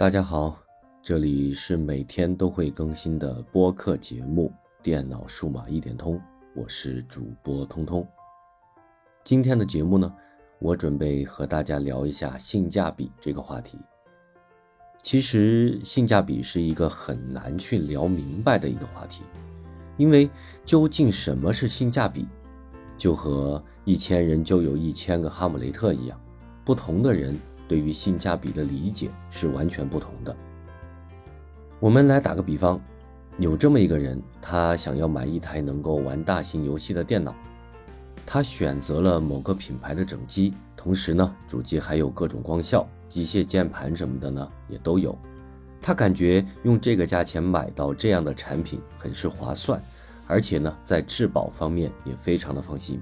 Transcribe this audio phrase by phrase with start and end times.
[0.00, 0.58] 大家好，
[1.02, 4.50] 这里是每天都会更新的播客节目
[4.82, 6.16] 《电脑数码一点通》，
[6.56, 8.08] 我是主播通通。
[9.22, 10.10] 今天的节目呢，
[10.58, 13.78] 我准备和大家聊一下性价比这个话题。
[15.02, 19.22] 其实，性价比是一个很难去聊明白的一个话题，
[19.98, 20.30] 因为
[20.64, 22.26] 究竟什么是性价比，
[22.96, 26.18] 就和一千人就有一千个哈姆雷特一样，
[26.64, 27.38] 不同的人。
[27.70, 30.36] 对于性价比的理解是完全不同的。
[31.78, 32.80] 我们来打个比方，
[33.38, 37.32] 有这么一个人，他想要买一台能够玩大型游戏的电脑，
[38.26, 45.16] 他选择了某个品牌的整机，同时呢，主机还有各种光效、机械键盘什么的呢，也都有。
[45.80, 49.80] 他感觉用这个价钱买到这样的产品很是划算，
[50.26, 53.00] 而且呢，在质保方面也非常的放心。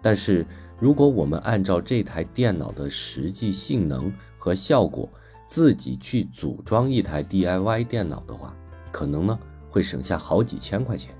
[0.00, 0.46] 但是，
[0.80, 5.08] 如果我们按照这台电脑的实际性能和效果，
[5.44, 8.54] 自己去组装一台 DIY 电脑的话，
[8.92, 9.38] 可能呢
[9.70, 11.12] 会省下好几千块钱，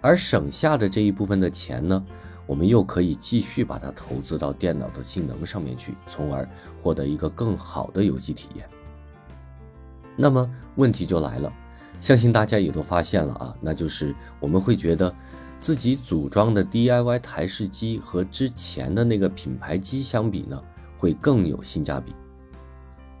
[0.00, 2.06] 而省下的这一部分的钱呢，
[2.46, 6.48] 我们又可以继续把它投资到电脑的性能上面去，从而
[6.80, 8.68] 获得一个更好的游戏体验。
[10.14, 11.52] 那么问题就来了，
[11.98, 15.12] 相信大家也都发现了啊，那就是我们会觉得。
[15.66, 20.62] 自己组装的 DIY 台式机和之前的那个品牌机相比呢，
[20.96, 22.14] 会更有性价比。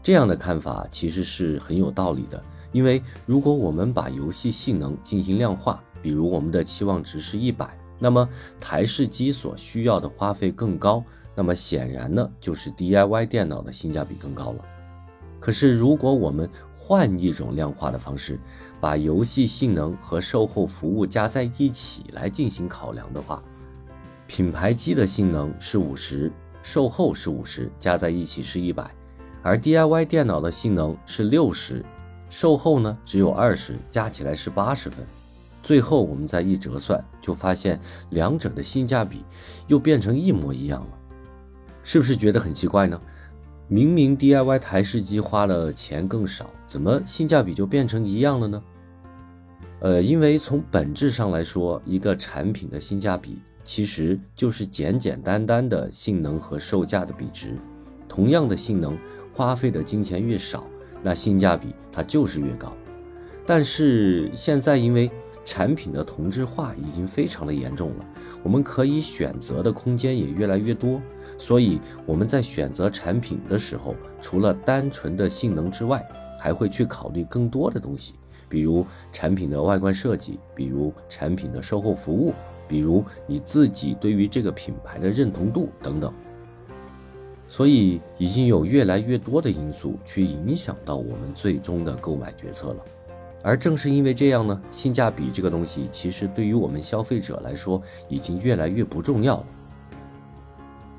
[0.00, 8.28] 这样的看法其实是很有道理的，因为如果我们把游戏性能进行量化，比如我们的期望值是一百，那么
[8.60, 11.02] 台式机所需要的花费更高，
[11.34, 14.64] 那么显然呢，就是 DIY 电脑的性价比更高了。
[15.40, 18.38] 可是如果我们换一种量化的方式，
[18.80, 23.42] 把游戏性能和售后服务加在一起来进行考量的话，
[24.26, 26.30] 品牌机的性能是五十，
[26.62, 28.90] 售后是五十，加在一起是一百，
[29.42, 31.84] 而 DIY 电脑的性能是六十，
[32.28, 35.06] 售后呢只有二十，加起来是八十分。
[35.62, 37.80] 最后我们再一折算，就发现
[38.10, 39.24] 两者的性价比
[39.66, 40.98] 又变成一模一样了，
[41.82, 43.00] 是不是觉得很奇怪呢？
[43.68, 48.62] 明明 DIY 台式机花了钱更少，怎么性价比就变成一样了呢？
[49.80, 57.58] 呃，因为从本质上来说，一个产品的性价比其实就是简简单单的性能和售价的比值。
[58.08, 58.96] 同样的性能，
[59.34, 60.64] 花费的金钱越少，
[61.02, 62.72] 那性价比它就是越高。
[63.44, 65.10] 但是现在因为
[65.46, 68.04] 产品的同质化已经非常的严重了，
[68.42, 71.00] 我们可以选择的空间也越来越多，
[71.38, 76.04] 所以我们在选择产品的时候，除了单纯的性能之外，
[76.38, 78.14] 还会去考虑更多的东西，
[78.48, 82.34] 比如产品的外观设计，比如产品的售后服务，
[82.66, 86.12] 比如你自己对于这个品牌的认同度等等。
[87.46, 92.84] 所以已经有越来越多的因素去影响到我们最终的购买决策了。
[93.46, 99.46] 而正是因为这样呢，性价比这个东西其实对于我们消费者来说已经越来越不重要了。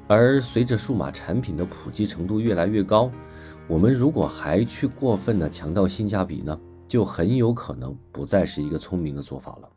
[0.08, 3.12] 而随着数码产品的普及程度越来越高，
[3.68, 9.70] 我们如果还去过分的强调性价比呢，就很有可能不再是一个聪明的做法了。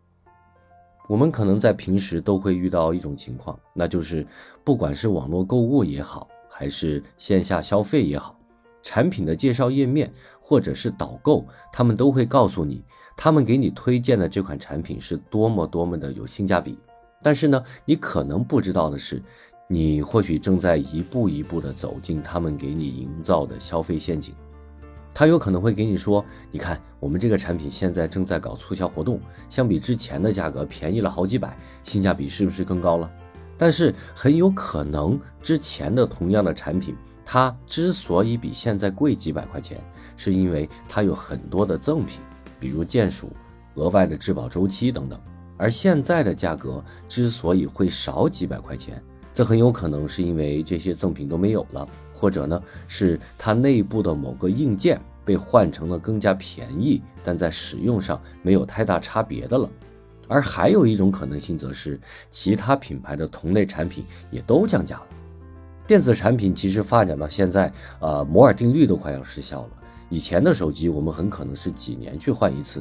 [1.09, 4.25] 我们可能在平时都会遇到一种情况，那就是
[4.63, 8.40] 不管是网络购物也好，还是线下消费也好。
[8.83, 12.85] 产品的介绍页面或者是导购，他们都会告诉你，
[13.17, 16.79] 他们给你推荐的这款产品是多么多么的有性价比。
[17.23, 19.23] 但是呢，你可能不知道的是，
[19.69, 24.35] 你或许正在一步一步的走进他们给你营造的消费陷阱。
[25.13, 33.11] 他有可能会给你说，你看我们这个产品现在正在搞促销活动，相比之前的价格便宜了好几百，性价比是不是更高了？
[33.59, 36.97] 但是很有可能之前的同样的产品。
[37.33, 39.81] 它之所以比现在贵几百块钱，
[40.17, 42.21] 是因为它有很多的赠品，
[42.59, 43.31] 比如键鼠、
[43.75, 45.17] 额外的质保周期等等。
[45.57, 49.01] 而现在的价格之所以会少几百块钱，
[49.33, 59.71] 这很有可能是因为这些赠品都没有了，或者呢是它内部的某个硬件被换成了更加便宜，但在使用上没有太大差别的了。
[60.27, 65.07] 而还有一种可能性，则是其他品牌的同类产品也都降价了。
[65.91, 69.71] 电子产品其实发展到现在，呃，摩尔定律都快要失效了。
[70.09, 72.81] 以前的手机我们很可能是几年去换一次，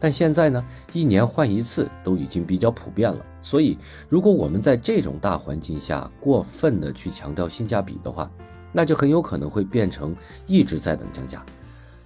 [0.00, 0.64] 但现在呢，
[0.94, 3.22] 一年换一次都已经比较普遍了。
[3.42, 3.76] 所以，
[4.08, 8.30] 如果我们在这种大环境下过分的去强调性价比的话，
[8.72, 10.16] 那就很有可能会变成
[10.46, 11.44] 一直在等降价。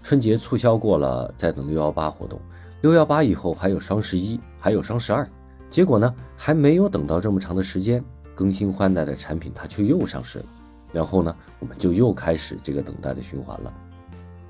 [0.03, 2.41] 春节促销过了，在等六幺八活动，
[2.81, 5.25] 六幺八以后还有双十一，还有双十二，
[5.69, 8.05] 结果呢，还没有等到这么长的时间。
[8.41, 10.47] 更新换代的产品，它却又上市了，
[10.95, 13.71] 然后呢，我们就又开始这个等待的循环了。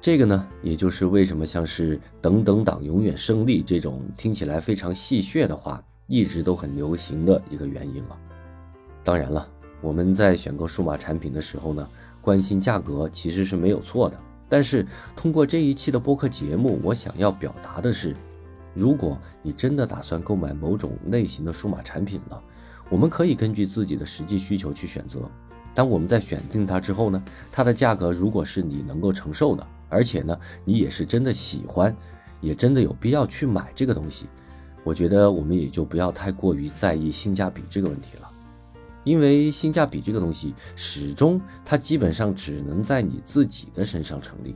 [0.00, 8.16] 这个呢，也就是为什么像是“等等党永远胜利”这种听起来非常戏谑的话，一直都很流行的一个原因了。
[9.02, 9.48] 当然了，
[9.80, 11.88] 我们在选购数码产品的时候呢，
[12.20, 14.16] 关心价格其实是没有错的。
[14.48, 18.14] 但是通过这一期的播客节目，我想要表达的是，
[18.72, 22.40] 如果你真的打算购买某种类型的数码产品了，
[22.90, 25.20] 我们可以根据自己的实际需求去选择。
[25.74, 29.66] 当我们在选定它之后呢，它的价格如果是你能够承受的。
[29.88, 31.96] 而且呢，你也是真的喜欢，
[32.40, 34.26] 也真的有必要去买这个东西。
[34.84, 38.30] 我觉得我们也就不要太过于在意性价比这个问题了，
[39.02, 44.54] 因为性价比这个东西始终它基本上只能在你自己的身上成立。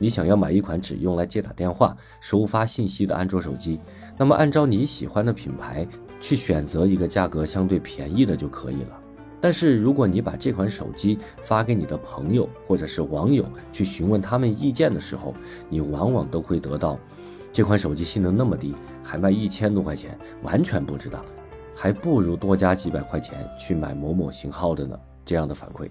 [0.00, 3.78] 你想要买一款只用来接打电话、收发信息的安卓手机，
[4.18, 5.86] 那么按照你喜欢的品牌
[6.24, 8.98] 去选择一个价格相对便宜的就可以了。
[9.42, 15.34] 但是，如果你把这款手机发给你的朋友或者是网友去询问他们意见的时候，
[15.68, 16.98] 你往往都会得到，
[17.52, 21.22] 这款手机性能那么低，还卖一千多块钱，完全不知道，
[21.76, 24.98] 还不如多加几百块钱去买某某型号的呢。
[25.26, 25.90] 这样的反馈。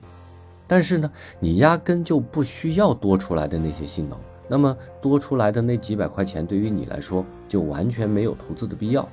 [0.65, 9.07] 但是呢，你压根就不需要多出来的那些性能，那么多出来的那几百块钱对于你来说就完全没有投资的必要。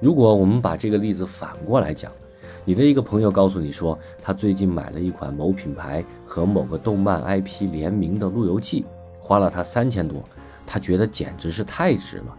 [0.00, 2.12] 如果我们把这个例子反过来讲。
[2.64, 8.84] 你的一个朋友告诉你说，他最近买了一款某品牌和某个动漫 IP 联名的路由器，
[9.18, 10.22] 花了他三千多，
[10.66, 12.36] 他觉得简直是太值了。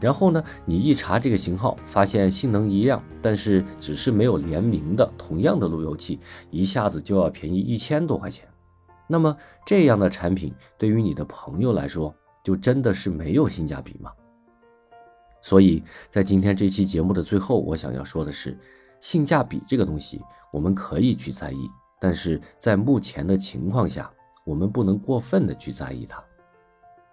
[0.00, 6.18] 然后呢，你一查这个型号，发现性能一样，但是只是没有联名的同样的路由器，
[6.50, 8.48] 一下子就要便宜一千多块钱。
[9.06, 9.36] 那么
[9.66, 14.10] 这样的产品对于你的朋友来说，就真的是没有性价比吗？
[15.40, 18.56] 所以在今天这期节目的最后，我想要说的是。
[19.00, 20.20] 性价比这个东西，
[20.52, 21.70] 我们可以去在意，
[22.00, 24.10] 但是在目前的情况下，
[24.44, 26.20] 我们不能过分的去在意它。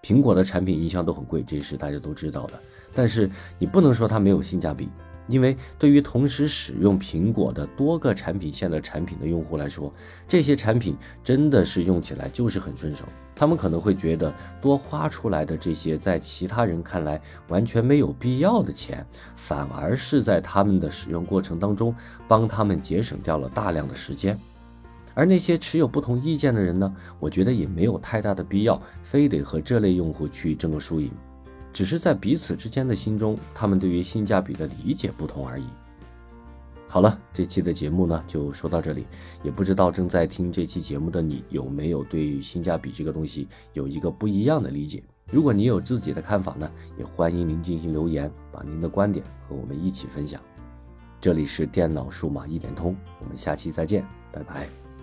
[0.02, 2.60] 苹果的产品一向都很贵，这是大家都知道的，
[2.92, 3.30] 但是
[3.60, 4.90] 你不能说它没有性价比。
[5.28, 9.94] 因为对于同时使用苹果的多个产品线的产品的用户来说，
[10.28, 13.06] 这些产品真的是用起来就是很顺手。
[13.36, 19.06] 他们可能会觉得多花出来的这些在其他人看来完全没有必要的钱，
[19.36, 21.94] 反而是在他们的使用过程当中
[22.28, 24.40] 帮他们节省掉了大量的时间。
[25.14, 31.12] 而那些持有不同意见的人呢，我觉得也没有太大的必要，非得和这类用户去争个输赢。
[31.76, 35.66] 只是在彼此之间的心中，他们对于性价比的理解不同而已。
[36.88, 39.06] 好了，这期的节目呢就说到这里，
[39.44, 45.04] 也不知道正在听这期节目的你有没有对性价比这个东西有一个不一样的理解？
[45.30, 50.40] 如果你有自己的看法呢，也欢迎您进行留言，把您的观点和我们一起分享。
[51.20, 54.95] 这里是电脑数码一点通，我们下期再见，拜拜。